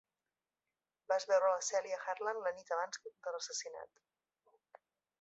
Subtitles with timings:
[1.13, 4.05] Vas veure la Celia Harland la nit abans de l'assassinat.